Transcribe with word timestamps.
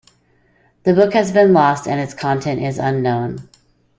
The 0.81 0.95
book 0.95 1.13
has 1.13 1.31
been 1.31 1.53
lost 1.53 1.87
and 1.87 1.99
its 2.01 2.15
content 2.15 2.59
is 2.59 2.79
unknown. 2.79 3.47